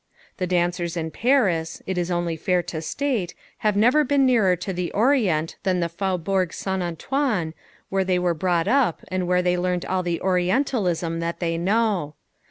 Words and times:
The 0.37 0.47
dancers 0.47 0.97
in 0.97 1.11
Paris 1.11 1.79
it 1.85 1.95
is 1.95 2.09
only 2.09 2.35
fair 2.35 2.63
to 2.63 2.81
state 2.81 3.35
have 3.59 3.75
never 3.77 4.03
been 4.03 4.25
nearer 4.25 4.55
to 4.55 4.73
the 4.73 4.91
Orient 4.93 5.57
than 5.61 5.79
the 5.79 5.89
Faubourg 5.89 6.53
St. 6.53 6.81
Antoine, 6.81 7.53
where 7.89 8.03
they 8.03 8.17
were 8.17 8.33
brought 8.33 8.67
up 8.67 9.01
and 9.09 9.27
where 9.27 9.43
they 9.43 9.57
learned 9.59 9.85
all 9.85 10.01
the 10.01 10.19
Orientalism 10.19 11.19
that 11.19 11.39
they 11.39 11.55
know. 11.55 12.15